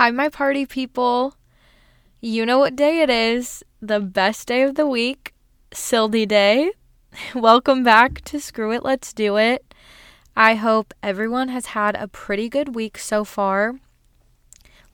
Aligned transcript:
Hi, 0.00 0.10
my 0.10 0.30
party 0.30 0.64
people. 0.64 1.34
You 2.22 2.46
know 2.46 2.58
what 2.58 2.74
day 2.74 3.02
it 3.02 3.10
is 3.10 3.62
the 3.82 4.00
best 4.00 4.48
day 4.48 4.62
of 4.62 4.74
the 4.74 4.86
week, 4.86 5.34
Sildy 5.72 6.26
Day. 6.26 6.72
Welcome 7.34 7.84
back 7.84 8.22
to 8.22 8.40
Screw 8.40 8.72
It, 8.72 8.82
Let's 8.82 9.12
Do 9.12 9.36
It. 9.36 9.74
I 10.34 10.54
hope 10.54 10.94
everyone 11.02 11.48
has 11.48 11.76
had 11.76 11.96
a 11.96 12.08
pretty 12.08 12.48
good 12.48 12.74
week 12.74 12.96
so 12.96 13.26
far. 13.26 13.74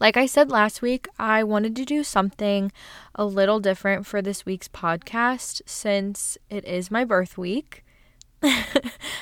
Like 0.00 0.16
I 0.16 0.26
said 0.26 0.50
last 0.50 0.82
week, 0.82 1.06
I 1.20 1.44
wanted 1.44 1.76
to 1.76 1.84
do 1.84 2.02
something 2.02 2.72
a 3.14 3.24
little 3.24 3.60
different 3.60 4.06
for 4.06 4.20
this 4.20 4.44
week's 4.44 4.66
podcast 4.66 5.62
since 5.66 6.36
it 6.50 6.64
is 6.64 6.90
my 6.90 7.04
birth 7.04 7.38
week. 7.38 7.84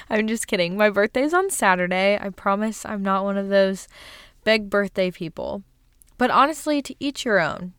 I'm 0.08 0.28
just 0.28 0.46
kidding. 0.46 0.78
My 0.78 0.88
birthday's 0.88 1.34
on 1.34 1.50
Saturday. 1.50 2.18
I 2.18 2.30
promise 2.30 2.86
I'm 2.86 3.02
not 3.02 3.24
one 3.24 3.36
of 3.36 3.50
those 3.50 3.86
big 4.44 4.70
birthday 4.70 5.10
people. 5.10 5.62
But 6.18 6.30
honestly, 6.30 6.80
to 6.82 6.94
each 7.00 7.24
your 7.24 7.40
own. 7.40 7.72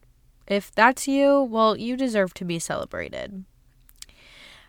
If 0.47 0.73
that's 0.73 1.07
you, 1.07 1.41
well, 1.41 1.77
you 1.77 1.97
deserve 1.97 2.33
to 2.35 2.45
be 2.45 2.59
celebrated. 2.59 3.45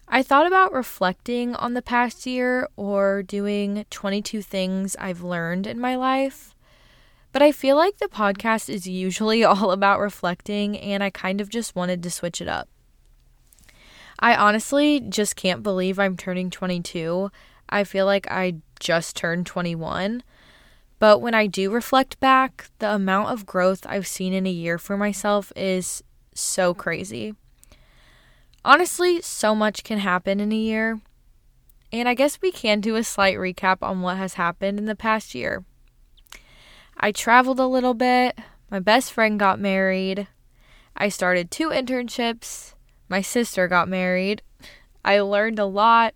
I 0.08 0.22
thought 0.22 0.46
about 0.46 0.72
reflecting 0.72 1.56
on 1.56 1.74
the 1.74 1.82
past 1.82 2.26
year 2.26 2.68
or 2.76 3.22
doing 3.22 3.84
22 3.90 4.40
things 4.40 4.94
I've 4.98 5.22
learned 5.22 5.66
in 5.66 5.80
my 5.80 5.96
life. 5.96 6.54
But 7.32 7.42
I 7.42 7.52
feel 7.52 7.76
like 7.76 7.98
the 7.98 8.06
podcast 8.06 8.70
is 8.70 8.86
usually 8.86 9.44
all 9.44 9.72
about 9.72 10.00
reflecting, 10.00 10.78
and 10.78 11.02
I 11.02 11.10
kind 11.10 11.40
of 11.40 11.50
just 11.50 11.74
wanted 11.74 12.02
to 12.02 12.10
switch 12.10 12.40
it 12.40 12.48
up. 12.48 12.68
I 14.18 14.34
honestly 14.34 15.00
just 15.00 15.36
can't 15.36 15.62
believe 15.62 15.98
I'm 15.98 16.16
turning 16.16 16.50
22. 16.50 17.30
I 17.68 17.84
feel 17.84 18.06
like 18.06 18.30
I 18.30 18.54
just 18.80 19.16
turned 19.16 19.44
21. 19.44 20.22
But 20.98 21.20
when 21.20 21.34
I 21.34 21.46
do 21.46 21.70
reflect 21.70 22.18
back, 22.20 22.70
the 22.78 22.94
amount 22.94 23.30
of 23.30 23.46
growth 23.46 23.86
I've 23.86 24.06
seen 24.06 24.32
in 24.32 24.46
a 24.46 24.50
year 24.50 24.78
for 24.78 24.96
myself 24.96 25.52
is 25.54 26.02
so 26.34 26.72
crazy. 26.72 27.34
Honestly, 28.64 29.20
so 29.20 29.54
much 29.54 29.84
can 29.84 29.98
happen 29.98 30.40
in 30.40 30.52
a 30.52 30.56
year. 30.56 31.00
And 31.92 32.08
I 32.08 32.14
guess 32.14 32.40
we 32.40 32.50
can 32.50 32.80
do 32.80 32.96
a 32.96 33.04
slight 33.04 33.36
recap 33.36 33.78
on 33.80 34.00
what 34.00 34.16
has 34.16 34.34
happened 34.34 34.78
in 34.78 34.86
the 34.86 34.96
past 34.96 35.34
year. 35.34 35.64
I 36.96 37.12
traveled 37.12 37.60
a 37.60 37.66
little 37.66 37.94
bit. 37.94 38.38
My 38.70 38.80
best 38.80 39.12
friend 39.12 39.38
got 39.38 39.60
married. 39.60 40.26
I 40.96 41.10
started 41.10 41.50
two 41.50 41.68
internships. 41.68 42.74
My 43.08 43.20
sister 43.20 43.68
got 43.68 43.88
married. 43.88 44.42
I 45.04 45.20
learned 45.20 45.58
a 45.58 45.66
lot. 45.66 46.14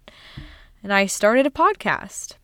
And 0.83 0.93
I 0.93 1.07
started 1.07 1.47
a 1.47 1.51
podcast. 1.51 2.35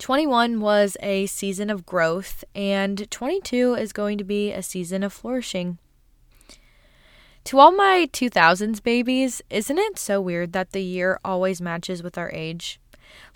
21 0.00 0.60
was 0.60 0.96
a 1.02 1.26
season 1.26 1.68
of 1.68 1.84
growth, 1.84 2.42
and 2.54 3.08
22 3.10 3.74
is 3.74 3.92
going 3.92 4.16
to 4.16 4.24
be 4.24 4.50
a 4.50 4.62
season 4.62 5.02
of 5.02 5.12
flourishing. 5.12 5.78
To 7.44 7.58
all 7.58 7.70
my 7.70 8.08
2000s 8.10 8.82
babies, 8.82 9.42
isn't 9.50 9.78
it 9.78 9.98
so 9.98 10.18
weird 10.18 10.54
that 10.54 10.72
the 10.72 10.82
year 10.82 11.20
always 11.22 11.60
matches 11.60 12.02
with 12.02 12.16
our 12.16 12.30
age? 12.32 12.80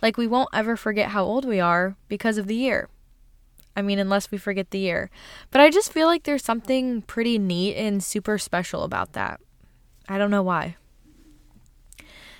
Like, 0.00 0.16
we 0.16 0.26
won't 0.26 0.48
ever 0.54 0.74
forget 0.74 1.10
how 1.10 1.22
old 1.22 1.44
we 1.44 1.60
are 1.60 1.96
because 2.08 2.38
of 2.38 2.46
the 2.46 2.56
year. 2.56 2.88
I 3.76 3.82
mean, 3.82 3.98
unless 3.98 4.30
we 4.30 4.38
forget 4.38 4.70
the 4.70 4.78
year. 4.78 5.10
But 5.50 5.60
I 5.60 5.68
just 5.68 5.92
feel 5.92 6.06
like 6.06 6.22
there's 6.22 6.44
something 6.44 7.02
pretty 7.02 7.38
neat 7.38 7.76
and 7.76 8.02
super 8.02 8.38
special 8.38 8.84
about 8.84 9.12
that. 9.12 9.38
I 10.08 10.16
don't 10.16 10.30
know 10.30 10.42
why. 10.42 10.76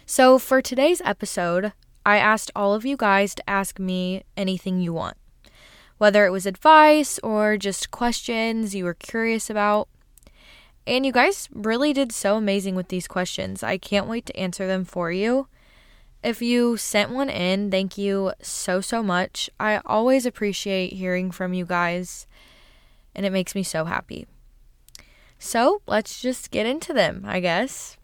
So, 0.06 0.39
for 0.39 0.62
today's 0.62 1.02
episode, 1.05 1.72
I 2.06 2.19
asked 2.19 2.50
all 2.55 2.74
of 2.74 2.84
you 2.84 2.97
guys 2.97 3.34
to 3.36 3.50
ask 3.50 3.78
me 3.78 4.24
anything 4.36 4.80
you 4.80 4.92
want, 4.92 5.16
whether 5.98 6.27
it 6.27 6.30
was 6.30 6.46
advice 6.46 7.19
or 7.22 7.56
just 7.56 7.91
questions 7.91 8.74
you 8.74 8.84
were 8.84 8.94
curious 8.94 9.48
about. 9.48 9.88
And 10.86 11.06
you 11.06 11.12
guys 11.12 11.48
really 11.52 11.94
did 11.94 12.12
so 12.12 12.36
amazing 12.36 12.74
with 12.74 12.88
these 12.88 13.08
questions. 13.08 13.62
I 13.62 13.78
can't 13.78 14.06
wait 14.06 14.27
to 14.27 14.36
answer 14.36 14.66
them 14.66 14.84
for 14.84 15.11
you. 15.11 15.48
If 16.23 16.42
you 16.42 16.77
sent 16.77 17.11
one 17.11 17.30
in, 17.30 17.70
thank 17.70 17.96
you 17.96 18.33
so, 18.42 18.80
so 18.80 19.02
much. 19.02 19.48
I 19.58 19.80
always 19.86 20.27
appreciate 20.27 20.95
hearing 20.95 21.30
from 21.30 21.52
you 21.55 21.64
guys, 21.64 22.27
and 23.14 23.24
it 23.24 23.33
makes 23.33 23.55
me 23.55 23.62
so 23.62 23.84
happy. 23.84 24.27
So 25.39 25.83
let's 25.86 26.20
just 26.20 26.51
get 26.51 26.67
into 26.67 26.92
them, 26.92 27.24
I 27.27 27.40
guess. 27.40 27.98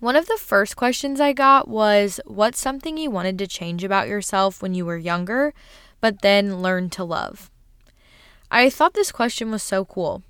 One 0.00 0.16
of 0.16 0.26
the 0.26 0.36
first 0.36 0.76
questions 0.76 1.20
I 1.20 1.32
got 1.32 1.68
was 1.68 2.20
What's 2.26 2.60
something 2.60 2.98
you 2.98 3.10
wanted 3.10 3.38
to 3.38 3.46
change 3.46 3.82
about 3.82 4.08
yourself 4.08 4.60
when 4.60 4.74
you 4.74 4.84
were 4.84 4.98
younger, 4.98 5.54
but 6.00 6.20
then 6.20 6.60
learned 6.60 6.92
to 6.92 7.04
love? 7.04 7.50
I 8.50 8.68
thought 8.68 8.94
this 8.94 9.10
question 9.10 9.50
was 9.50 9.62
so 9.62 9.84
cool. 9.84 10.22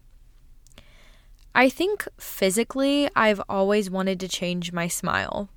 I 1.54 1.68
think 1.68 2.06
physically, 2.18 3.08
I've 3.16 3.42
always 3.48 3.90
wanted 3.90 4.20
to 4.20 4.28
change 4.28 4.72
my 4.72 4.88
smile. 4.88 5.48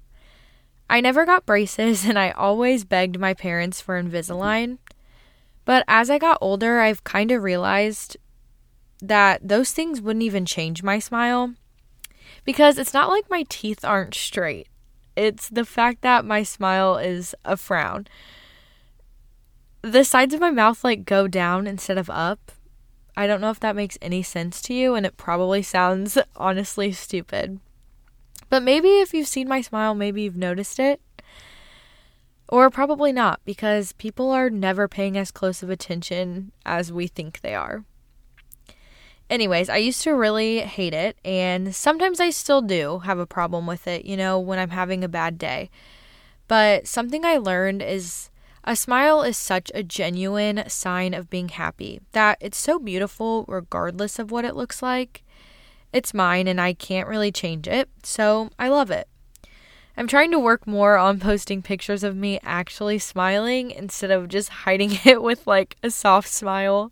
I 0.89 1.01
never 1.01 1.25
got 1.25 1.45
braces 1.45 2.05
and 2.09 2.17
I 2.17 2.31
always 2.31 2.85
begged 2.85 3.19
my 3.19 3.35
parents 3.35 3.79
for 3.79 4.01
Invisalign. 4.01 4.79
But 5.65 5.83
as 5.87 6.09
I 6.09 6.17
got 6.17 6.39
older, 6.41 6.79
I've 6.79 7.03
kind 7.03 7.29
of 7.29 7.43
realized 7.43 8.17
that 9.01 9.47
those 9.47 9.71
things 9.71 10.01
wouldn't 10.01 10.23
even 10.23 10.45
change 10.45 10.81
my 10.81 10.97
smile 10.97 11.53
because 12.49 12.79
it's 12.79 12.95
not 12.95 13.09
like 13.09 13.29
my 13.29 13.45
teeth 13.47 13.85
aren't 13.85 14.15
straight. 14.15 14.67
It's 15.15 15.49
the 15.49 15.65
fact 15.65 16.01
that 16.01 16.25
my 16.25 16.41
smile 16.41 16.97
is 16.97 17.35
a 17.45 17.55
frown. 17.55 18.07
The 19.83 20.03
sides 20.03 20.33
of 20.33 20.41
my 20.41 20.49
mouth 20.49 20.83
like 20.83 21.05
go 21.05 21.27
down 21.27 21.67
instead 21.67 21.99
of 21.99 22.09
up. 22.09 22.51
I 23.15 23.27
don't 23.27 23.39
know 23.39 23.51
if 23.51 23.59
that 23.59 23.75
makes 23.75 23.99
any 24.01 24.23
sense 24.23 24.63
to 24.63 24.73
you, 24.73 24.95
and 24.95 25.05
it 25.05 25.15
probably 25.15 25.61
sounds 25.61 26.17
honestly 26.35 26.91
stupid. 26.91 27.59
But 28.49 28.63
maybe 28.63 28.97
if 28.97 29.13
you've 29.13 29.27
seen 29.27 29.47
my 29.47 29.61
smile, 29.61 29.93
maybe 29.93 30.23
you've 30.23 30.35
noticed 30.35 30.79
it. 30.79 30.99
Or 32.47 32.71
probably 32.71 33.11
not, 33.11 33.41
because 33.45 33.91
people 33.93 34.31
are 34.31 34.49
never 34.49 34.87
paying 34.87 35.19
as 35.19 35.29
close 35.29 35.61
of 35.61 35.69
attention 35.69 36.51
as 36.65 36.91
we 36.91 37.05
think 37.05 37.41
they 37.41 37.53
are. 37.53 37.85
Anyways, 39.29 39.69
I 39.69 39.77
used 39.77 40.01
to 40.03 40.15
really 40.15 40.61
hate 40.61 40.93
it, 40.93 41.17
and 41.23 41.75
sometimes 41.75 42.19
I 42.19 42.31
still 42.31 42.61
do 42.61 42.99
have 42.99 43.19
a 43.19 43.27
problem 43.27 43.67
with 43.67 43.87
it, 43.87 44.05
you 44.05 44.17
know, 44.17 44.39
when 44.39 44.57
I'm 44.57 44.71
having 44.71 45.03
a 45.03 45.07
bad 45.09 45.37
day. 45.37 45.69
But 46.47 46.87
something 46.87 47.23
I 47.23 47.37
learned 47.37 47.83
is 47.83 48.31
a 48.63 48.75
smile 48.75 49.21
is 49.21 49.37
such 49.37 49.71
a 49.73 49.83
genuine 49.83 50.63
sign 50.67 51.13
of 51.13 51.29
being 51.29 51.49
happy 51.49 52.01
that 52.11 52.37
it's 52.41 52.57
so 52.57 52.79
beautiful 52.79 53.45
regardless 53.47 54.19
of 54.19 54.31
what 54.31 54.45
it 54.45 54.55
looks 54.55 54.81
like. 54.81 55.23
It's 55.93 56.13
mine 56.13 56.47
and 56.47 56.59
I 56.59 56.73
can't 56.73 57.07
really 57.07 57.31
change 57.31 57.67
it, 57.67 57.87
so 58.03 58.49
I 58.57 58.67
love 58.67 58.91
it. 58.91 59.07
I'm 59.95 60.07
trying 60.07 60.31
to 60.31 60.39
work 60.39 60.65
more 60.65 60.97
on 60.97 61.19
posting 61.19 61.61
pictures 61.61 62.03
of 62.03 62.15
me 62.15 62.39
actually 62.41 62.99
smiling 62.99 63.69
instead 63.71 64.11
of 64.11 64.27
just 64.27 64.49
hiding 64.49 64.97
it 65.05 65.21
with 65.21 65.45
like 65.45 65.75
a 65.83 65.91
soft 65.91 66.29
smile. 66.29 66.91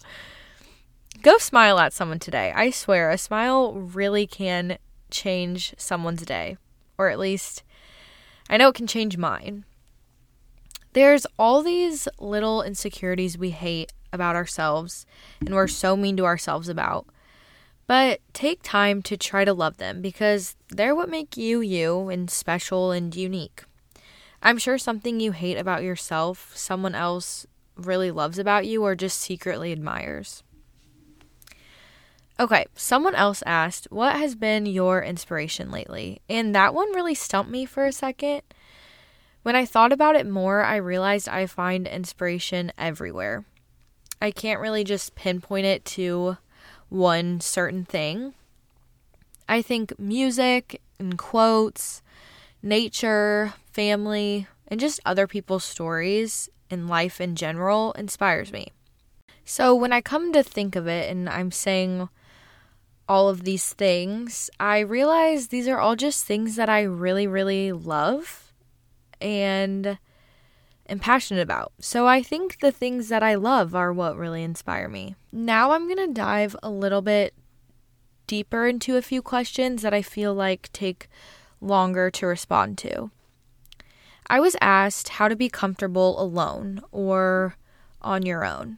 Go 1.22 1.38
smile 1.40 1.80
at 1.80 1.94
someone 1.94 2.20
today. 2.20 2.54
I 2.56 2.70
swear, 2.70 3.10
a 3.10 3.18
smile 3.18 3.74
really 3.74 4.28
can 4.28 4.78
change 5.10 5.74
someone's 5.78 6.24
day. 6.24 6.58
Or 6.98 7.10
at 7.10 7.20
least, 7.20 7.64
I 8.50 8.58
know 8.58 8.70
it 8.70 8.76
can 8.76 8.88
change 8.88 9.18
mine. 9.18 9.66
There's 10.94 11.28
all 11.38 11.64
these 11.64 12.08
little 12.20 12.62
insecurities 12.62 13.38
we 13.38 13.52
hate 13.52 13.94
about 14.14 14.36
ourselves 14.36 15.06
and 15.42 15.54
we're 15.54 15.68
so 15.68 15.96
mean 15.98 16.18
to 16.18 16.26
ourselves 16.26 16.70
about. 16.70 17.08
But 17.88 18.20
take 18.34 18.62
time 18.64 19.02
to 19.04 19.18
try 19.18 19.46
to 19.46 19.54
love 19.54 19.78
them 19.78 20.02
because 20.02 20.56
they're 20.70 20.96
what 20.96 21.10
make 21.10 21.38
you 21.38 21.62
you 21.62 22.10
and 22.10 22.30
special 22.30 22.92
and 22.92 23.16
unique. 23.16 23.64
I'm 24.42 24.58
sure 24.58 24.78
something 24.78 25.20
you 25.20 25.32
hate 25.32 25.58
about 25.58 25.84
yourself, 25.84 26.52
someone 26.56 26.96
else 26.96 27.46
really 27.76 28.12
loves 28.12 28.38
about 28.38 28.66
you 28.66 28.84
or 28.84 28.96
just 28.96 29.20
secretly 29.20 29.72
admires. 29.72 30.44
Okay, 32.40 32.66
someone 32.76 33.16
else 33.16 33.42
asked, 33.48 33.88
What 33.90 34.16
has 34.16 34.36
been 34.36 34.68
your 34.68 35.02
inspiration 35.02 35.72
lately? 35.72 36.22
And 36.30 36.54
that 36.54 36.74
one 36.74 36.94
really 36.94 37.16
stumped 37.16 37.50
me 37.50 37.66
for 37.66 37.86
a 37.86 37.92
second. 37.92 38.44
When 39.42 39.56
I 39.56 39.66
thought 39.66 39.92
about 39.92 40.16
it 40.16 40.28
more, 40.28 40.64
I 40.64 40.76
realized 40.76 41.28
I 41.28 41.48
find 41.48 41.88
inspiration 41.88 42.72
everywhere. 42.78 43.46
I 44.22 44.30
can't 44.30 44.60
really 44.60 44.84
just 44.84 45.16
pinpoint 45.16 45.66
it 45.66 45.84
to 45.86 46.38
one 46.90 47.40
certain 47.42 47.86
thing. 47.86 48.34
I 49.50 49.62
think 49.62 49.98
music 49.98 50.82
and 51.00 51.18
quotes, 51.18 52.04
nature, 52.62 53.54
family, 53.72 54.48
and 54.68 54.80
just 54.80 55.00
other 55.06 55.26
people's 55.26 55.64
stories 55.64 56.50
and 56.70 56.88
life 56.88 57.20
in 57.20 57.36
general 57.36 57.94
inspires 57.94 58.52
me. 58.52 58.74
So 59.46 59.74
when 59.74 59.94
I 59.94 60.02
come 60.02 60.34
to 60.34 60.44
think 60.44 60.76
of 60.76 60.88
it 60.88 61.10
and 61.10 61.30
I'm 61.30 61.52
saying, 61.52 62.10
all 63.08 63.30
of 63.30 63.44
these 63.44 63.74
things, 63.74 64.50
I 64.60 64.80
realize 64.80 65.48
these 65.48 65.68
are 65.68 65.80
all 65.80 65.96
just 65.96 66.26
things 66.26 66.56
that 66.56 66.70
I 66.70 66.82
really, 66.82 67.28
really 67.28 67.72
love. 67.72 68.54
And 69.20 69.98
am 70.90 71.00
passionate 71.00 71.42
about. 71.42 71.74
So 71.80 72.08
I 72.08 72.22
think 72.22 72.60
the 72.60 72.72
things 72.72 73.10
that 73.10 73.24
I 73.24 73.36
love 73.36 73.76
are 73.76 73.92
what 73.92 74.18
really 74.18 74.44
inspire 74.44 74.88
me. 74.88 75.16
Now 75.32 75.72
I'm 75.72 75.86
going 75.86 76.08
to 76.08 76.14
dive 76.14 76.56
a 76.64 76.70
little 76.70 77.02
bit 77.02 77.34
deeper 78.26 78.68
into 78.68 78.98
a 78.98 79.02
few 79.02 79.22
questions 79.22 79.82
that 79.82 79.94
I 79.94 80.02
feel 80.02 80.34
like 80.34 80.70
take 80.74 81.08
longer 81.62 82.12
to 82.12 82.28
respond 82.28 82.78
to. 82.80 83.12
I 84.30 84.40
was 84.40 84.58
asked 84.60 85.10
how 85.10 85.28
to 85.28 85.36
be 85.36 85.50
comfortable 85.50 86.22
alone 86.22 86.82
or 86.92 87.56
on 88.02 88.26
your 88.26 88.44
own. 88.44 88.78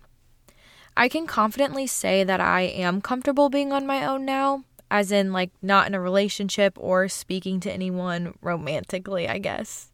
I 0.95 1.07
can 1.07 1.27
confidently 1.27 1.87
say 1.87 2.23
that 2.23 2.41
I 2.41 2.61
am 2.61 3.01
comfortable 3.01 3.49
being 3.49 3.71
on 3.71 3.87
my 3.87 4.05
own 4.05 4.25
now, 4.25 4.63
as 4.91 5.11
in, 5.11 5.31
like, 5.31 5.51
not 5.61 5.87
in 5.87 5.95
a 5.95 6.01
relationship 6.01 6.73
or 6.77 7.07
speaking 7.07 7.59
to 7.61 7.71
anyone 7.71 8.33
romantically, 8.41 9.27
I 9.27 9.37
guess. 9.37 9.91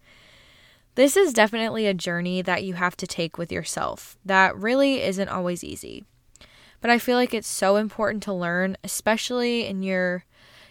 This 0.96 1.18
is 1.18 1.34
definitely 1.34 1.88
a 1.88 1.94
journey 1.94 2.42
that 2.42 2.64
you 2.64 2.76
have 2.76 2.96
to 2.98 3.08
take 3.08 3.38
with 3.38 3.52
yourself 3.52 4.18
that 4.24 4.58
really 4.58 5.02
isn't 5.02 5.28
always 5.28 5.64
easy. 5.64 6.06
But 6.80 6.90
I 6.90 7.00
feel 7.00 7.18
like 7.18 7.34
it's 7.34 7.48
so 7.48 7.76
important 7.76 8.24
to 8.24 8.34
learn, 8.34 8.78
especially 8.84 9.66
in 9.66 9.84
your 9.84 10.24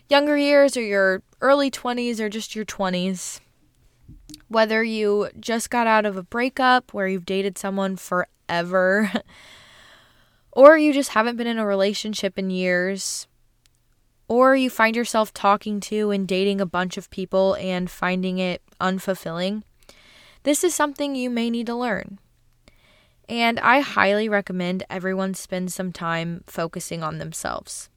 younger 0.09 0.37
years 0.39 0.77
or 0.77 0.83
your 0.83 1.23
early 1.41 1.71
20s 1.71 2.21
or 2.21 2.29
just 2.29 2.55
your 2.55 2.65
20s. 2.65 3.41
Whether 4.49 4.83
you 4.83 5.29
just 5.39 5.71
got 5.71 5.87
out 5.87 6.07
of 6.07 6.17
a 6.17 6.23
breakup 6.23 6.95
where 6.95 7.09
you've 7.09 7.27
dated 7.27 7.59
someone 7.59 7.97
forever, 7.97 9.13
or 10.55 10.79
you 10.79 10.93
just 10.93 11.11
haven't 11.11 11.37
been 11.37 11.47
in 11.47 11.59
a 11.59 11.67
relationship 11.67 12.39
in 12.39 12.51
years, 12.51 13.27
or 14.29 14.57
you 14.57 14.71
find 14.71 14.97
yourself 14.97 15.33
talking 15.35 15.81
to 15.81 16.11
and 16.11 16.27
dating 16.27 16.61
a 16.61 16.67
bunch 16.67 16.97
of 16.97 17.11
people 17.11 17.55
and 17.55 17.91
finding 17.91 18.39
it 18.39 18.63
unfulfilling, 18.81 19.63
this 20.45 20.65
is 20.65 20.75
something 20.75 21.15
you 21.15 21.31
may 21.31 21.51
need 21.51 21.67
to 21.67 21.75
learn. 21.75 22.19
And 23.29 23.59
I 23.61 23.81
highly 23.81 24.29
recommend 24.29 24.85
everyone 24.91 25.35
spend 25.35 25.73
some 25.73 25.93
time 25.93 26.45
focusing 26.47 27.03
on 27.03 27.19
themselves. 27.19 27.89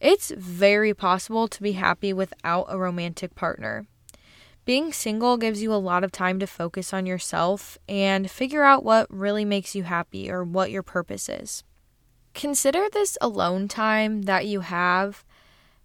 It's 0.00 0.30
very 0.30 0.94
possible 0.94 1.46
to 1.48 1.62
be 1.62 1.72
happy 1.72 2.12
without 2.12 2.66
a 2.68 2.78
romantic 2.78 3.34
partner. 3.34 3.86
Being 4.70 4.92
single 4.92 5.36
gives 5.36 5.60
you 5.60 5.74
a 5.74 5.82
lot 5.82 6.04
of 6.04 6.12
time 6.12 6.38
to 6.38 6.46
focus 6.46 6.94
on 6.94 7.04
yourself 7.04 7.76
and 7.88 8.30
figure 8.30 8.62
out 8.62 8.84
what 8.84 9.08
really 9.10 9.44
makes 9.44 9.74
you 9.74 9.82
happy 9.82 10.30
or 10.30 10.44
what 10.44 10.70
your 10.70 10.84
purpose 10.84 11.28
is. 11.28 11.64
Consider 12.34 12.86
this 12.88 13.18
alone 13.20 13.66
time 13.66 14.22
that 14.22 14.46
you 14.46 14.60
have 14.60 15.24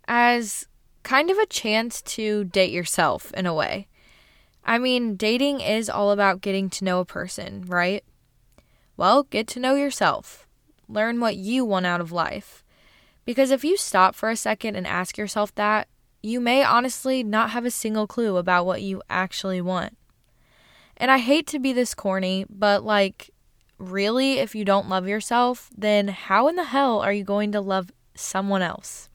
as 0.07 0.67
kind 1.01 1.31
of 1.31 1.39
a 1.39 1.47
chance 1.47 1.99
to 2.03 2.43
date 2.43 2.69
yourself 2.69 3.33
in 3.33 3.47
a 3.47 3.55
way. 3.55 3.87
I 4.63 4.77
mean, 4.77 5.15
dating 5.15 5.61
is 5.61 5.89
all 5.89 6.11
about 6.11 6.41
getting 6.41 6.69
to 6.69 6.85
know 6.85 6.99
a 6.99 7.05
person, 7.05 7.63
right? 7.65 8.03
Well, 8.97 9.23
get 9.23 9.47
to 9.47 9.59
know 9.59 9.73
yourself. 9.73 10.47
Learn 10.88 11.19
what 11.19 11.38
you 11.38 11.65
want 11.65 11.88
out 11.88 12.01
of 12.01 12.11
life. 12.11 12.63
Because 13.25 13.49
if 13.49 13.63
you 13.63 13.77
stop 13.77 14.13
for 14.13 14.29
a 14.29 14.35
second 14.35 14.75
and 14.75 14.85
ask 14.85 15.17
yourself 15.17 15.55
that, 15.55 15.88
you 16.25 16.42
may 16.42 16.63
honestly 16.63 17.24
not 17.24 17.51
have 17.51 17.66
a 17.66 17.72
single 17.72 18.07
clue 18.07 18.38
about 18.38 18.66
what 18.66 18.81
you 18.81 19.01
actually 19.10 19.62
want. 19.62 19.95
And 20.98 21.12
I 21.12 21.19
hate 21.19 21.45
to 21.48 21.60
be 21.60 21.72
this 21.72 21.94
corny, 21.94 22.45
but 22.50 22.83
like, 22.83 23.30
really, 23.77 24.39
if 24.39 24.56
you 24.56 24.66
don't 24.66 24.89
love 24.89 25.07
yourself, 25.07 25.69
then 25.77 26.07
how 26.07 26.48
in 26.48 26.56
the 26.56 26.63
hell 26.63 27.00
are 27.00 27.13
you 27.13 27.24
going 27.24 27.51
to 27.51 27.62
love 27.62 27.92
someone 28.16 28.62
else? 28.62 29.10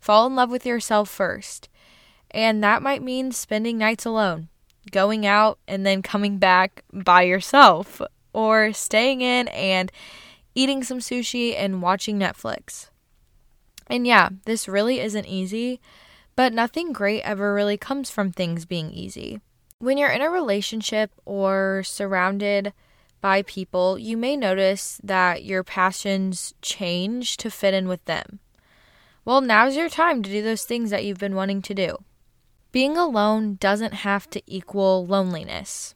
Fall 0.00 0.26
in 0.26 0.34
love 0.34 0.50
with 0.50 0.66
yourself 0.66 1.08
first. 1.08 1.68
And 2.30 2.64
that 2.64 2.82
might 2.82 3.02
mean 3.02 3.30
spending 3.30 3.78
nights 3.78 4.04
alone, 4.04 4.48
going 4.90 5.24
out 5.24 5.58
and 5.68 5.86
then 5.86 6.02
coming 6.02 6.38
back 6.38 6.82
by 6.92 7.22
yourself, 7.22 8.02
or 8.32 8.72
staying 8.72 9.20
in 9.20 9.46
and 9.48 9.92
eating 10.54 10.82
some 10.82 10.98
sushi 10.98 11.54
and 11.56 11.82
watching 11.82 12.18
Netflix. 12.18 12.88
And 13.86 14.06
yeah, 14.06 14.30
this 14.46 14.66
really 14.66 14.98
isn't 15.00 15.26
easy, 15.26 15.80
but 16.36 16.52
nothing 16.52 16.92
great 16.92 17.22
ever 17.22 17.54
really 17.54 17.76
comes 17.76 18.10
from 18.10 18.32
things 18.32 18.64
being 18.64 18.90
easy. 18.90 19.40
When 19.78 19.98
you're 19.98 20.10
in 20.10 20.22
a 20.22 20.30
relationship 20.30 21.10
or 21.24 21.82
surrounded 21.84 22.72
by 23.20 23.42
people, 23.42 23.98
you 23.98 24.16
may 24.16 24.36
notice 24.36 25.00
that 25.02 25.44
your 25.44 25.62
passions 25.62 26.54
change 26.62 27.36
to 27.38 27.50
fit 27.50 27.74
in 27.74 27.88
with 27.88 28.04
them. 28.04 28.40
Well, 29.24 29.40
now's 29.40 29.76
your 29.76 29.88
time 29.88 30.22
to 30.22 30.30
do 30.30 30.42
those 30.42 30.64
things 30.64 30.90
that 30.90 31.04
you've 31.04 31.18
been 31.18 31.36
wanting 31.36 31.62
to 31.62 31.74
do. 31.74 31.98
Being 32.72 32.96
alone 32.96 33.56
doesn't 33.60 33.94
have 33.94 34.28
to 34.30 34.42
equal 34.46 35.06
loneliness. 35.06 35.94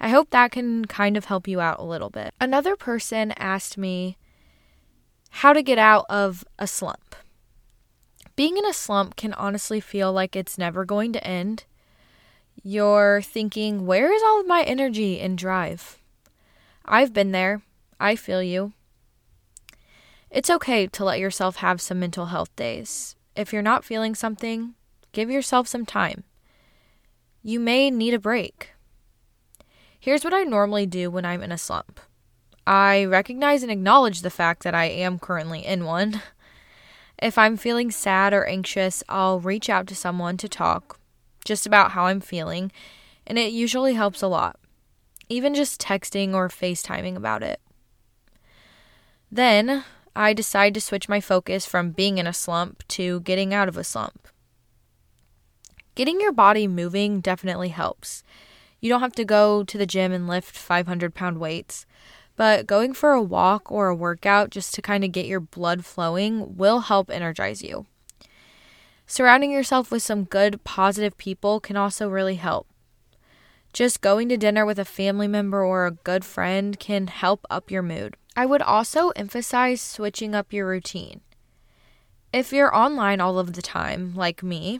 I 0.00 0.10
hope 0.10 0.30
that 0.30 0.52
can 0.52 0.84
kind 0.84 1.16
of 1.16 1.24
help 1.26 1.48
you 1.48 1.60
out 1.60 1.78
a 1.78 1.84
little 1.84 2.10
bit. 2.10 2.34
Another 2.40 2.76
person 2.76 3.32
asked 3.32 3.78
me 3.78 4.16
how 5.30 5.52
to 5.52 5.62
get 5.62 5.78
out 5.78 6.06
of 6.08 6.44
a 6.58 6.66
slump. 6.66 7.07
Being 8.38 8.56
in 8.56 8.64
a 8.64 8.72
slump 8.72 9.16
can 9.16 9.32
honestly 9.32 9.80
feel 9.80 10.12
like 10.12 10.36
it's 10.36 10.56
never 10.56 10.84
going 10.84 11.12
to 11.12 11.26
end. 11.26 11.64
You're 12.62 13.20
thinking, 13.20 13.84
where 13.84 14.12
is 14.12 14.22
all 14.22 14.38
of 14.38 14.46
my 14.46 14.62
energy 14.62 15.18
and 15.18 15.36
drive? 15.36 15.98
I've 16.84 17.12
been 17.12 17.32
there. 17.32 17.62
I 17.98 18.14
feel 18.14 18.40
you. 18.40 18.74
It's 20.30 20.50
okay 20.50 20.86
to 20.86 21.04
let 21.04 21.18
yourself 21.18 21.56
have 21.56 21.80
some 21.80 21.98
mental 21.98 22.26
health 22.26 22.54
days. 22.54 23.16
If 23.34 23.52
you're 23.52 23.60
not 23.60 23.84
feeling 23.84 24.14
something, 24.14 24.74
give 25.10 25.32
yourself 25.32 25.66
some 25.66 25.84
time. 25.84 26.22
You 27.42 27.58
may 27.58 27.90
need 27.90 28.14
a 28.14 28.20
break. 28.20 28.70
Here's 29.98 30.22
what 30.22 30.32
I 30.32 30.44
normally 30.44 30.86
do 30.86 31.10
when 31.10 31.24
I'm 31.24 31.42
in 31.42 31.50
a 31.50 31.58
slump 31.58 31.98
I 32.68 33.04
recognize 33.04 33.64
and 33.64 33.72
acknowledge 33.72 34.22
the 34.22 34.30
fact 34.30 34.62
that 34.62 34.76
I 34.76 34.84
am 34.84 35.18
currently 35.18 35.66
in 35.66 35.84
one. 35.84 36.22
If 37.20 37.36
I'm 37.36 37.56
feeling 37.56 37.90
sad 37.90 38.32
or 38.32 38.44
anxious, 38.46 39.02
I'll 39.08 39.40
reach 39.40 39.68
out 39.68 39.86
to 39.88 39.96
someone 39.96 40.36
to 40.36 40.48
talk 40.48 41.00
just 41.44 41.66
about 41.66 41.92
how 41.92 42.06
I'm 42.06 42.20
feeling, 42.20 42.70
and 43.26 43.38
it 43.38 43.52
usually 43.52 43.94
helps 43.94 44.22
a 44.22 44.28
lot, 44.28 44.58
even 45.28 45.54
just 45.54 45.80
texting 45.80 46.34
or 46.34 46.48
FaceTiming 46.48 47.16
about 47.16 47.42
it. 47.42 47.60
Then 49.32 49.84
I 50.14 50.32
decide 50.32 50.74
to 50.74 50.80
switch 50.80 51.08
my 51.08 51.20
focus 51.20 51.66
from 51.66 51.90
being 51.90 52.18
in 52.18 52.26
a 52.26 52.32
slump 52.32 52.86
to 52.88 53.20
getting 53.20 53.52
out 53.52 53.68
of 53.68 53.76
a 53.76 53.84
slump. 53.84 54.28
Getting 55.94 56.20
your 56.20 56.32
body 56.32 56.68
moving 56.68 57.20
definitely 57.20 57.70
helps. 57.70 58.22
You 58.80 58.88
don't 58.88 59.00
have 59.00 59.14
to 59.14 59.24
go 59.24 59.64
to 59.64 59.78
the 59.78 59.86
gym 59.86 60.12
and 60.12 60.28
lift 60.28 60.56
500 60.56 61.14
pound 61.14 61.38
weights, 61.38 61.84
but 62.38 62.68
going 62.68 62.92
for 62.92 63.10
a 63.10 63.20
walk 63.20 63.70
or 63.70 63.88
a 63.88 63.94
workout 63.96 64.50
just 64.50 64.72
to 64.72 64.80
kind 64.80 65.02
of 65.02 65.10
get 65.10 65.26
your 65.26 65.40
blood 65.40 65.84
flowing 65.84 66.56
will 66.56 66.78
help 66.78 67.10
energize 67.10 67.62
you. 67.62 67.84
Surrounding 69.08 69.50
yourself 69.50 69.90
with 69.90 70.04
some 70.04 70.22
good, 70.22 70.62
positive 70.62 71.18
people 71.18 71.58
can 71.58 71.76
also 71.76 72.08
really 72.08 72.36
help. 72.36 72.68
Just 73.72 74.00
going 74.00 74.28
to 74.28 74.36
dinner 74.36 74.64
with 74.64 74.78
a 74.78 74.84
family 74.84 75.26
member 75.26 75.64
or 75.64 75.86
a 75.86 75.90
good 75.90 76.24
friend 76.24 76.78
can 76.78 77.08
help 77.08 77.44
up 77.50 77.72
your 77.72 77.82
mood. 77.82 78.16
I 78.36 78.46
would 78.46 78.62
also 78.62 79.08
emphasize 79.10 79.82
switching 79.82 80.32
up 80.32 80.52
your 80.52 80.68
routine. 80.68 81.22
If 82.32 82.52
you're 82.52 82.74
online 82.74 83.20
all 83.20 83.40
of 83.40 83.54
the 83.54 83.62
time, 83.62 84.14
like 84.14 84.44
me, 84.44 84.78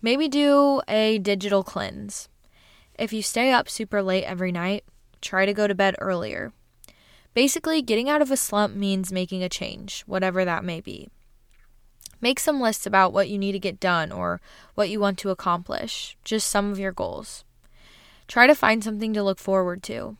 maybe 0.00 0.26
do 0.26 0.80
a 0.88 1.18
digital 1.18 1.62
cleanse. 1.62 2.30
If 2.98 3.12
you 3.12 3.20
stay 3.20 3.52
up 3.52 3.68
super 3.68 4.02
late 4.02 4.24
every 4.24 4.52
night, 4.52 4.84
try 5.20 5.44
to 5.44 5.52
go 5.52 5.66
to 5.66 5.74
bed 5.74 5.94
earlier. 5.98 6.54
Basically, 7.38 7.82
getting 7.82 8.10
out 8.10 8.20
of 8.20 8.32
a 8.32 8.36
slump 8.36 8.74
means 8.74 9.12
making 9.12 9.44
a 9.44 9.48
change, 9.48 10.02
whatever 10.06 10.44
that 10.44 10.64
may 10.64 10.80
be. 10.80 11.08
Make 12.20 12.40
some 12.40 12.60
lists 12.60 12.84
about 12.84 13.12
what 13.12 13.28
you 13.28 13.38
need 13.38 13.52
to 13.52 13.60
get 13.60 13.78
done 13.78 14.10
or 14.10 14.40
what 14.74 14.88
you 14.88 14.98
want 14.98 15.18
to 15.18 15.30
accomplish, 15.30 16.18
just 16.24 16.50
some 16.50 16.72
of 16.72 16.80
your 16.80 16.90
goals. 16.90 17.44
Try 18.26 18.48
to 18.48 18.56
find 18.56 18.82
something 18.82 19.12
to 19.14 19.22
look 19.22 19.38
forward 19.38 19.84
to. 19.84 20.16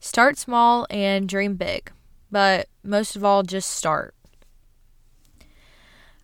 Start 0.00 0.36
small 0.36 0.86
and 0.90 1.26
dream 1.26 1.54
big, 1.54 1.90
but 2.30 2.68
most 2.82 3.16
of 3.16 3.24
all, 3.24 3.42
just 3.42 3.70
start. 3.70 4.14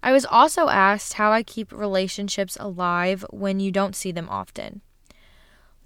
I 0.02 0.12
was 0.12 0.26
also 0.26 0.68
asked 0.68 1.14
how 1.14 1.32
I 1.32 1.42
keep 1.42 1.72
relationships 1.72 2.58
alive 2.60 3.24
when 3.30 3.58
you 3.58 3.72
don't 3.72 3.96
see 3.96 4.12
them 4.12 4.28
often. 4.28 4.82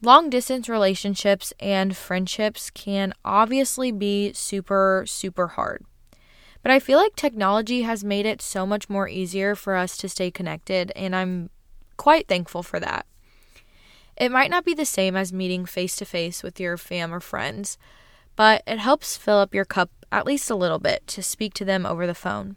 Long 0.00 0.30
distance 0.30 0.68
relationships 0.68 1.52
and 1.58 1.96
friendships 1.96 2.70
can 2.70 3.12
obviously 3.24 3.90
be 3.90 4.32
super, 4.32 5.04
super 5.06 5.48
hard. 5.48 5.84
But 6.62 6.70
I 6.70 6.78
feel 6.78 6.98
like 6.98 7.16
technology 7.16 7.82
has 7.82 8.04
made 8.04 8.24
it 8.24 8.40
so 8.40 8.64
much 8.64 8.88
more 8.88 9.08
easier 9.08 9.56
for 9.56 9.74
us 9.74 9.96
to 9.98 10.08
stay 10.08 10.30
connected, 10.30 10.92
and 10.94 11.16
I'm 11.16 11.50
quite 11.96 12.28
thankful 12.28 12.62
for 12.62 12.78
that. 12.78 13.06
It 14.16 14.30
might 14.30 14.50
not 14.50 14.64
be 14.64 14.74
the 14.74 14.84
same 14.84 15.16
as 15.16 15.32
meeting 15.32 15.66
face 15.66 15.96
to 15.96 16.04
face 16.04 16.42
with 16.42 16.60
your 16.60 16.76
fam 16.76 17.12
or 17.12 17.20
friends, 17.20 17.76
but 18.36 18.62
it 18.66 18.78
helps 18.78 19.16
fill 19.16 19.38
up 19.38 19.54
your 19.54 19.64
cup 19.64 19.90
at 20.12 20.26
least 20.26 20.48
a 20.48 20.56
little 20.56 20.78
bit 20.78 21.06
to 21.08 21.22
speak 21.22 21.54
to 21.54 21.64
them 21.64 21.84
over 21.84 22.06
the 22.06 22.14
phone. 22.14 22.56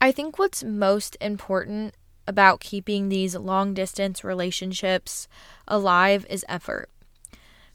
I 0.00 0.10
think 0.10 0.38
what's 0.38 0.64
most 0.64 1.16
important 1.20 1.94
about 2.26 2.60
keeping 2.60 3.08
these 3.08 3.36
long 3.36 3.74
distance 3.74 4.24
relationships 4.24 5.28
alive 5.68 6.26
is 6.28 6.44
effort. 6.48 6.90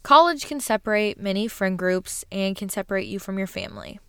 College 0.03 0.45
can 0.47 0.59
separate 0.59 1.19
many 1.19 1.47
friend 1.47 1.77
groups 1.77 2.23
and 2.31 2.55
can 2.55 2.69
separate 2.69 3.07
you 3.07 3.19
from 3.19 3.37
your 3.37 3.47
family. 3.47 3.99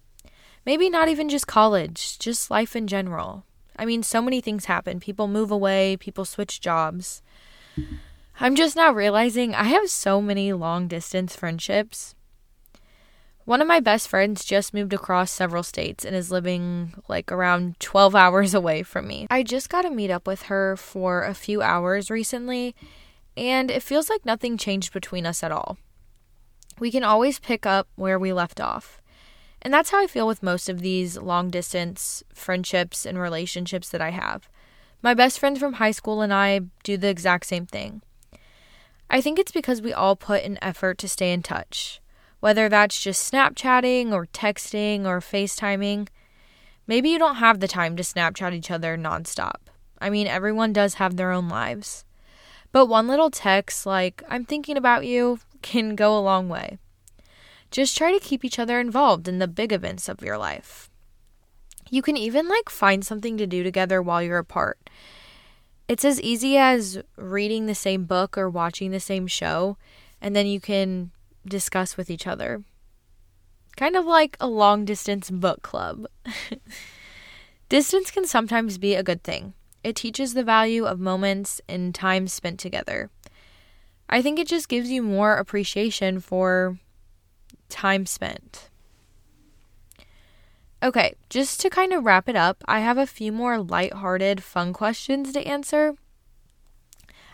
Maybe 0.65 0.89
not 0.89 1.09
even 1.09 1.29
just 1.29 1.47
college, 1.47 2.19
just 2.19 2.51
life 2.51 2.77
in 2.77 2.87
general. 2.87 3.45
I 3.77 3.87
mean, 3.87 4.03
so 4.03 4.21
many 4.21 4.41
things 4.41 4.67
happen. 4.67 5.01
People 5.01 5.27
move 5.27 5.51
away, 5.51 5.97
people 5.97 6.25
switch 6.25 6.61
jobs. 6.61 7.23
I'm 8.39 8.55
just 8.55 8.77
now 8.77 8.93
realizing 8.93 9.55
I 9.55 9.65
have 9.65 9.91
so 9.91 10.21
many 10.21 10.53
long 10.53 10.87
distance 10.87 11.35
friendships. 11.35 12.15
One 13.51 13.61
of 13.61 13.67
my 13.67 13.81
best 13.81 14.07
friends 14.07 14.45
just 14.45 14.73
moved 14.73 14.93
across 14.93 15.29
several 15.29 15.65
states 15.65 16.05
and 16.05 16.15
is 16.15 16.31
living 16.31 16.95
like 17.09 17.33
around 17.33 17.81
12 17.81 18.15
hours 18.15 18.55
away 18.61 18.85
from 18.85 19.09
me. 19.09 19.27
I 19.29 19.43
just 19.43 19.69
got 19.69 19.83
to 19.83 19.91
meet 19.91 20.09
up 20.09 20.25
with 20.25 20.43
her 20.43 20.77
for 20.77 21.25
a 21.25 21.35
few 21.35 21.61
hours 21.61 22.13
recently, 22.13 22.77
and 23.37 23.69
it 23.69 23.83
feels 23.83 24.09
like 24.09 24.25
nothing 24.25 24.57
changed 24.57 24.93
between 24.93 25.27
us 25.27 25.43
at 25.43 25.51
all. 25.51 25.79
We 26.79 26.93
can 26.93 27.03
always 27.03 27.41
pick 27.41 27.67
up 27.67 27.89
where 27.97 28.21
we 28.21 28.33
left 28.33 28.61
off. 28.61 29.03
And 29.61 29.75
that's 29.75 29.91
how 29.91 30.01
I 30.01 30.07
feel 30.07 30.29
with 30.29 30.45
most 30.45 30.69
of 30.69 30.79
these 30.79 31.17
long 31.17 31.51
distance 31.51 32.23
friendships 32.33 33.05
and 33.05 33.19
relationships 33.19 33.89
that 33.89 34.01
I 34.01 34.11
have. 34.11 34.49
My 35.03 35.13
best 35.13 35.41
friend 35.41 35.59
from 35.59 35.73
high 35.73 35.91
school 35.91 36.23
and 36.23 36.33
I 36.33 36.61
do 36.85 36.97
the 36.97 37.09
exact 37.09 37.47
same 37.47 37.67
thing. 37.67 38.03
I 39.11 39.21
think 39.21 39.41
it's 39.41 39.51
because 39.51 39.83
we 39.83 39.93
all 39.93 40.15
put 40.15 40.45
an 40.45 40.57
effort 40.63 40.99
to 40.99 41.09
stay 41.09 41.33
in 41.33 41.43
touch, 41.43 42.01
whether 42.41 42.69
that's 42.69 43.01
just 43.01 43.31
Snapchatting 43.31 44.13
or 44.13 44.27
texting 44.27 45.05
or 45.05 45.21
FaceTiming. 45.21 46.09
Maybe 46.87 47.11
you 47.11 47.19
don't 47.19 47.37
have 47.37 47.61
the 47.61 47.69
time 47.69 47.97
to 47.97 48.03
Snapchat 48.03 48.53
each 48.53 48.71
other 48.71 48.97
nonstop. 48.97 49.69
I 50.01 50.11
mean, 50.11 50.27
everyone 50.27 50.73
does 50.73 50.95
have 50.95 51.17
their 51.17 51.31
own 51.31 51.49
lives. 51.49 52.05
But 52.73 52.87
one 52.87 53.07
little 53.07 53.31
text 53.31 53.87
like, 53.87 54.23
I'm 54.29 54.45
thinking 54.45 54.77
about 54.77 55.07
you, 55.07 55.39
can 55.63 55.95
go 55.95 56.19
a 56.19 56.21
long 56.21 56.49
way. 56.49 56.79
Just 57.71 57.97
try 57.97 58.13
to 58.13 58.19
keep 58.19 58.45
each 58.45 58.59
other 58.59 58.81
involved 58.81 59.29
in 59.29 59.39
the 59.39 59.47
big 59.47 59.73
events 59.73 60.09
of 60.09 60.23
your 60.23 60.39
life. 60.39 60.91
You 61.91 62.03
can 62.03 62.17
even 62.17 62.49
like 62.49 62.71
find 62.71 63.05
something 63.05 63.37
to 63.37 63.47
do 63.47 63.63
together 63.63 64.01
while 64.01 64.23
you're 64.23 64.39
apart. 64.39 64.79
It's 65.87 66.05
as 66.05 66.21
easy 66.21 66.57
as 66.57 67.03
reading 67.17 67.67
the 67.67 67.75
same 67.75 68.05
book 68.05 68.39
or 68.39 68.49
watching 68.49 68.91
the 68.93 69.01
same 69.01 69.27
show, 69.27 69.77
and 70.21 70.35
then 70.35 70.47
you 70.47 70.61
can 70.61 71.11
discuss 71.47 71.97
with 71.97 72.11
each 72.11 72.27
other. 72.27 72.63
Kind 73.77 73.97
of 73.97 74.05
like 74.05 74.37
a 74.41 74.47
long 74.47 74.85
distance 74.85 75.31
book 75.31 75.63
club. 75.63 76.07
Distance 77.69 78.11
can 78.11 78.27
sometimes 78.27 78.79
be 78.79 78.95
a 78.95 79.03
good 79.03 79.23
thing. 79.23 79.55
It 79.83 79.97
teaches 79.97 80.35
the 80.35 80.45
value 80.45 80.85
of 80.85 81.01
moments 81.01 81.61
and 81.69 81.95
time 81.95 82.29
spent 82.29 82.59
together. 82.59 83.11
I 84.09 84.23
think 84.23 84.39
it 84.39 84.49
just 84.49 84.69
gives 84.69 84.91
you 84.91 85.03
more 85.03 85.37
appreciation 85.37 86.21
for 86.21 86.79
time 87.69 88.07
spent. 88.07 88.69
Okay, 90.83 91.15
just 91.29 91.61
to 91.61 91.71
kind 91.71 91.93
of 91.93 92.05
wrap 92.05 92.29
it 92.29 92.37
up, 92.37 92.65
I 92.67 92.81
have 92.81 92.99
a 92.99 93.07
few 93.07 93.33
more 93.33 93.59
light-hearted, 93.59 94.43
fun 94.43 94.73
questions 94.73 95.33
to 95.33 95.47
answer. 95.47 95.95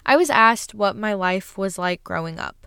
I 0.04 0.16
was 0.16 0.30
asked 0.30 0.74
what 0.74 0.96
my 0.96 1.14
life 1.14 1.56
was 1.56 1.78
like 1.78 2.04
growing 2.04 2.38
up. 2.38 2.65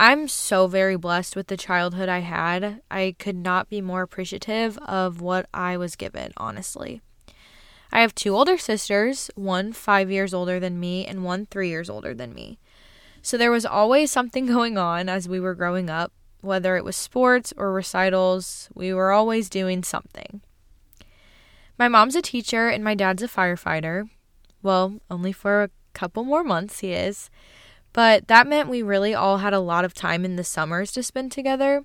I'm 0.00 0.28
so 0.28 0.66
very 0.66 0.96
blessed 0.96 1.36
with 1.36 1.48
the 1.48 1.58
childhood 1.58 2.08
I 2.08 2.20
had. 2.20 2.80
I 2.90 3.16
could 3.18 3.36
not 3.36 3.68
be 3.68 3.82
more 3.82 4.00
appreciative 4.00 4.78
of 4.78 5.20
what 5.20 5.46
I 5.52 5.76
was 5.76 5.94
given, 5.94 6.32
honestly. 6.38 7.02
I 7.92 8.00
have 8.00 8.14
two 8.14 8.34
older 8.34 8.56
sisters, 8.56 9.30
one 9.34 9.74
five 9.74 10.10
years 10.10 10.32
older 10.32 10.58
than 10.58 10.80
me 10.80 11.04
and 11.04 11.22
one 11.22 11.44
three 11.44 11.68
years 11.68 11.90
older 11.90 12.14
than 12.14 12.32
me. 12.32 12.58
So 13.20 13.36
there 13.36 13.50
was 13.50 13.66
always 13.66 14.10
something 14.10 14.46
going 14.54 14.78
on 14.78 15.10
as 15.10 15.28
we 15.28 15.38
were 15.38 15.54
growing 15.54 15.90
up, 15.90 16.12
whether 16.40 16.78
it 16.78 16.84
was 16.84 16.96
sports 16.96 17.52
or 17.58 17.70
recitals, 17.70 18.70
we 18.74 18.94
were 18.94 19.12
always 19.12 19.50
doing 19.50 19.82
something. 19.82 20.40
My 21.78 21.88
mom's 21.88 22.16
a 22.16 22.22
teacher 22.22 22.68
and 22.68 22.82
my 22.82 22.94
dad's 22.94 23.22
a 23.22 23.28
firefighter. 23.28 24.08
Well, 24.62 24.98
only 25.10 25.32
for 25.32 25.62
a 25.62 25.70
couple 25.92 26.24
more 26.24 26.42
months 26.42 26.80
he 26.80 26.92
is. 26.92 27.28
But 27.92 28.28
that 28.28 28.46
meant 28.46 28.68
we 28.68 28.82
really 28.82 29.14
all 29.14 29.38
had 29.38 29.52
a 29.52 29.60
lot 29.60 29.84
of 29.84 29.94
time 29.94 30.24
in 30.24 30.36
the 30.36 30.44
summers 30.44 30.92
to 30.92 31.02
spend 31.02 31.32
together. 31.32 31.84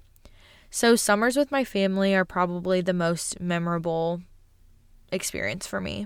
So, 0.70 0.96
summers 0.96 1.38
with 1.38 1.52
my 1.52 1.64
family 1.64 2.14
are 2.14 2.26
probably 2.26 2.82
the 2.82 2.94
most 2.94 3.40
memorable 3.40 4.22
experience 5.12 5.66
for 5.66 5.80
me. 5.80 6.06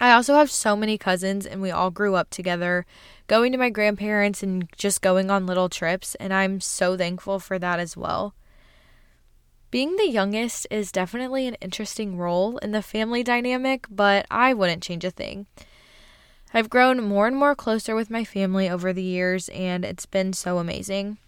I 0.00 0.12
also 0.12 0.34
have 0.34 0.50
so 0.50 0.76
many 0.76 0.98
cousins, 0.98 1.46
and 1.46 1.62
we 1.62 1.70
all 1.70 1.90
grew 1.90 2.14
up 2.16 2.30
together, 2.30 2.84
going 3.26 3.52
to 3.52 3.58
my 3.58 3.70
grandparents 3.70 4.42
and 4.42 4.68
just 4.76 5.02
going 5.02 5.30
on 5.30 5.46
little 5.46 5.68
trips, 5.68 6.14
and 6.16 6.34
I'm 6.34 6.60
so 6.60 6.96
thankful 6.96 7.38
for 7.38 7.58
that 7.58 7.78
as 7.78 7.96
well. 7.96 8.34
Being 9.70 9.96
the 9.96 10.08
youngest 10.08 10.66
is 10.70 10.92
definitely 10.92 11.46
an 11.46 11.56
interesting 11.60 12.16
role 12.16 12.58
in 12.58 12.72
the 12.72 12.82
family 12.82 13.22
dynamic, 13.22 13.86
but 13.88 14.26
I 14.30 14.52
wouldn't 14.52 14.82
change 14.82 15.04
a 15.04 15.10
thing. 15.10 15.46
I've 16.56 16.70
grown 16.70 17.02
more 17.02 17.26
and 17.26 17.36
more 17.36 17.56
closer 17.56 17.96
with 17.96 18.10
my 18.10 18.22
family 18.22 18.70
over 18.70 18.92
the 18.92 19.02
years, 19.02 19.48
and 19.48 19.84
it's 19.84 20.06
been 20.06 20.32
so 20.32 20.58
amazing. 20.58 21.18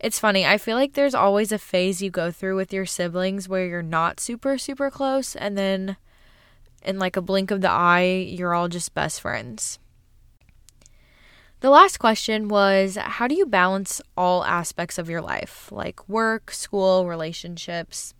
It's 0.00 0.18
funny, 0.18 0.46
I 0.46 0.56
feel 0.56 0.74
like 0.74 0.94
there's 0.94 1.14
always 1.14 1.52
a 1.52 1.58
phase 1.58 2.00
you 2.00 2.10
go 2.10 2.30
through 2.30 2.56
with 2.56 2.72
your 2.72 2.86
siblings 2.86 3.46
where 3.46 3.66
you're 3.66 3.82
not 3.82 4.20
super, 4.20 4.56
super 4.56 4.90
close, 4.90 5.36
and 5.36 5.58
then 5.58 5.98
in 6.82 6.98
like 6.98 7.18
a 7.18 7.20
blink 7.20 7.50
of 7.50 7.60
the 7.60 7.70
eye, 7.70 8.26
you're 8.26 8.54
all 8.54 8.68
just 8.68 8.94
best 8.94 9.20
friends. 9.20 9.78
The 11.60 11.68
last 11.68 11.98
question 11.98 12.48
was 12.48 12.96
How 12.96 13.28
do 13.28 13.34
you 13.34 13.44
balance 13.44 14.00
all 14.16 14.44
aspects 14.44 14.96
of 14.96 15.10
your 15.10 15.20
life, 15.20 15.70
like 15.70 16.08
work, 16.08 16.50
school, 16.52 17.06
relationships? 17.06 18.14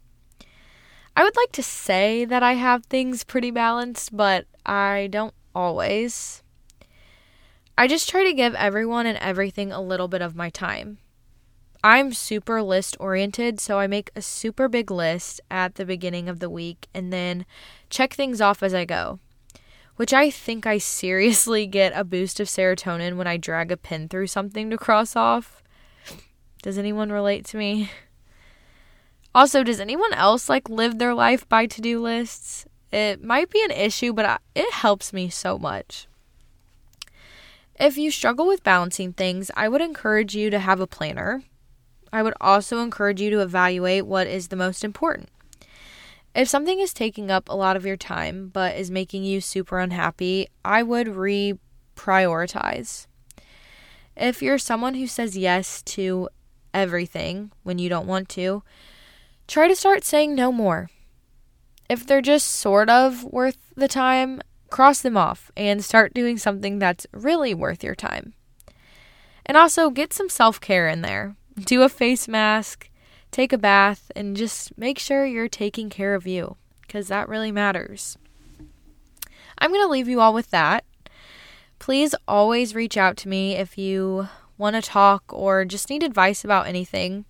I 1.16 1.24
would 1.24 1.36
like 1.36 1.52
to 1.52 1.62
say 1.62 2.26
that 2.26 2.42
I 2.42 2.52
have 2.52 2.84
things 2.84 3.24
pretty 3.24 3.50
balanced, 3.50 4.16
but 4.16 4.46
I 4.64 5.08
don't 5.10 5.34
always. 5.54 6.42
I 7.76 7.86
just 7.88 8.08
try 8.08 8.24
to 8.24 8.34
give 8.34 8.54
everyone 8.54 9.06
and 9.06 9.18
everything 9.18 9.72
a 9.72 9.80
little 9.80 10.08
bit 10.08 10.22
of 10.22 10.36
my 10.36 10.50
time. 10.50 10.98
I'm 11.84 12.12
super 12.12 12.62
list 12.62 12.96
oriented, 13.00 13.58
so 13.58 13.78
I 13.78 13.88
make 13.88 14.10
a 14.14 14.22
super 14.22 14.68
big 14.68 14.90
list 14.90 15.40
at 15.50 15.74
the 15.74 15.84
beginning 15.84 16.28
of 16.28 16.38
the 16.38 16.50
week 16.50 16.86
and 16.94 17.12
then 17.12 17.44
check 17.90 18.14
things 18.14 18.40
off 18.40 18.62
as 18.62 18.72
I 18.72 18.84
go. 18.84 19.18
Which 19.96 20.12
I 20.12 20.30
think 20.30 20.66
I 20.66 20.78
seriously 20.78 21.66
get 21.68 21.92
a 21.96 22.04
boost 22.04 22.38
of 22.38 22.46
serotonin 22.46 23.16
when 23.16 23.26
I 23.26 23.36
drag 23.36 23.72
a 23.72 23.76
pen 23.76 24.08
through 24.08 24.28
something 24.28 24.70
to 24.70 24.76
cross 24.76 25.16
off. 25.16 25.62
Does 26.62 26.78
anyone 26.78 27.10
relate 27.10 27.44
to 27.46 27.56
me? 27.56 27.90
Also, 29.34 29.64
does 29.64 29.80
anyone 29.80 30.12
else 30.12 30.48
like 30.48 30.68
live 30.68 30.98
their 30.98 31.14
life 31.14 31.48
by 31.48 31.66
to 31.66 31.80
do 31.80 32.00
lists? 32.00 32.66
It 32.92 33.22
might 33.22 33.50
be 33.50 33.62
an 33.64 33.70
issue, 33.70 34.12
but 34.12 34.26
I, 34.26 34.38
it 34.54 34.72
helps 34.72 35.12
me 35.12 35.30
so 35.30 35.58
much. 35.58 36.06
If 37.80 37.96
you 37.96 38.10
struggle 38.10 38.46
with 38.46 38.62
balancing 38.62 39.12
things, 39.12 39.50
I 39.56 39.68
would 39.68 39.80
encourage 39.80 40.36
you 40.36 40.50
to 40.50 40.58
have 40.58 40.80
a 40.80 40.86
planner 40.86 41.42
I 42.12 42.22
would 42.22 42.34
also 42.40 42.80
encourage 42.80 43.20
you 43.20 43.30
to 43.30 43.40
evaluate 43.40 44.06
what 44.06 44.26
is 44.26 44.48
the 44.48 44.56
most 44.56 44.84
important. 44.84 45.30
If 46.34 46.48
something 46.48 46.78
is 46.78 46.92
taking 46.92 47.30
up 47.30 47.48
a 47.48 47.56
lot 47.56 47.76
of 47.76 47.86
your 47.86 47.96
time 47.96 48.50
but 48.52 48.76
is 48.76 48.90
making 48.90 49.24
you 49.24 49.40
super 49.40 49.78
unhappy, 49.78 50.48
I 50.64 50.82
would 50.82 51.06
reprioritize. 51.06 53.06
If 54.14 54.42
you're 54.42 54.58
someone 54.58 54.94
who 54.94 55.06
says 55.06 55.36
yes 55.36 55.80
to 55.82 56.28
everything 56.74 57.50
when 57.62 57.78
you 57.78 57.88
don't 57.88 58.06
want 58.06 58.28
to, 58.30 58.62
try 59.48 59.68
to 59.68 59.76
start 59.76 60.04
saying 60.04 60.34
no 60.34 60.52
more. 60.52 60.90
If 61.92 62.06
they're 62.06 62.22
just 62.22 62.46
sort 62.46 62.88
of 62.88 63.22
worth 63.22 63.58
the 63.76 63.86
time, 63.86 64.40
cross 64.70 65.02
them 65.02 65.18
off 65.18 65.50
and 65.54 65.84
start 65.84 66.14
doing 66.14 66.38
something 66.38 66.78
that's 66.78 67.06
really 67.12 67.52
worth 67.52 67.84
your 67.84 67.94
time. 67.94 68.32
And 69.44 69.58
also 69.58 69.90
get 69.90 70.14
some 70.14 70.30
self 70.30 70.58
care 70.58 70.88
in 70.88 71.02
there 71.02 71.36
do 71.54 71.82
a 71.82 71.90
face 71.90 72.26
mask, 72.26 72.88
take 73.30 73.52
a 73.52 73.58
bath, 73.58 74.10
and 74.16 74.34
just 74.34 74.78
make 74.78 74.98
sure 74.98 75.26
you're 75.26 75.48
taking 75.48 75.90
care 75.90 76.14
of 76.14 76.26
you 76.26 76.56
because 76.80 77.08
that 77.08 77.28
really 77.28 77.52
matters. 77.52 78.16
I'm 79.58 79.70
going 79.70 79.84
to 79.84 79.92
leave 79.92 80.08
you 80.08 80.22
all 80.22 80.32
with 80.32 80.48
that. 80.48 80.86
Please 81.78 82.14
always 82.26 82.74
reach 82.74 82.96
out 82.96 83.18
to 83.18 83.28
me 83.28 83.56
if 83.56 83.76
you 83.76 84.30
want 84.56 84.76
to 84.76 84.80
talk 84.80 85.24
or 85.28 85.66
just 85.66 85.90
need 85.90 86.02
advice 86.02 86.42
about 86.42 86.66
anything. 86.66 87.26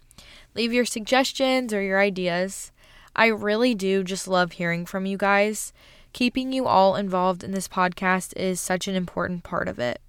Leave 0.55 0.73
your 0.73 0.85
suggestions 0.85 1.75
or 1.75 1.83
your 1.83 1.99
ideas. 1.99 2.71
I 3.15 3.27
really 3.27 3.75
do 3.75 4.03
just 4.03 4.27
love 4.27 4.53
hearing 4.53 4.87
from 4.87 5.07
you 5.07 5.17
guys. 5.17 5.73
Keeping 6.13 6.53
you 6.53 6.67
all 6.67 6.97
involved 6.97 7.43
in 7.43 7.53
this 7.53 7.69
podcast 7.69 8.37
is 8.37 8.61
such 8.61 8.89
an 8.89 8.95
important 8.95 9.45
part 9.45 9.69
of 9.69 9.79
it. 9.79 10.01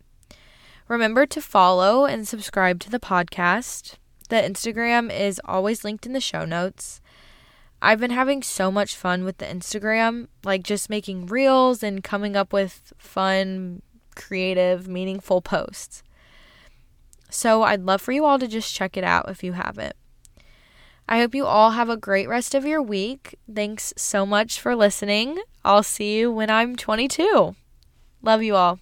Remember 0.88 1.26
to 1.26 1.42
follow 1.42 2.06
and 2.06 2.28
subscribe 2.28 2.80
to 2.82 2.90
the 2.90 3.00
podcast. 3.00 3.96
The 4.30 4.36
Instagram 4.36 5.12
is 5.12 5.40
always 5.46 5.84
linked 5.84 6.06
in 6.06 6.14
the 6.14 6.20
show 6.20 6.46
notes. 6.46 7.02
I've 7.82 8.00
been 8.00 8.12
having 8.12 8.44
so 8.44 8.72
much 8.72 8.96
fun 8.96 9.26
with 9.26 9.38
the 9.38 9.46
Instagram, 9.46 10.28
like 10.44 10.64
just 10.64 10.90
making 10.90 11.28
reels 11.28 11.84
and 11.84 12.04
coming 12.04 12.36
up 12.36 12.54
with 12.54 12.94
fun, 12.98 13.82
creative, 14.16 14.88
meaningful 14.88 15.42
posts. 15.42 16.04
So 17.30 17.64
I'd 17.64 17.84
love 17.84 18.02
for 18.02 18.12
you 18.12 18.26
all 18.26 18.40
to 18.40 18.48
just 18.48 18.74
check 18.74 18.96
it 18.96 19.04
out 19.04 19.30
if 19.30 19.44
you 19.44 19.54
haven't. 19.54 19.96
I 21.08 21.20
hope 21.20 21.36
you 21.36 21.46
all 21.46 21.72
have 21.72 21.90
a 21.90 21.98
great 21.98 22.28
rest 22.28 22.56
of 22.56 22.66
your 22.66 22.82
week. 22.82 23.36
Thanks 23.54 23.94
so 23.98 24.26
much 24.26 24.60
for 24.60 24.76
listening. 24.76 25.40
I'll 25.64 25.84
see 25.84 26.18
you 26.18 26.32
when 26.32 26.50
I'm 26.50 26.76
22. 26.76 27.56
Love 28.22 28.42
you 28.44 28.56
all. 28.56 28.80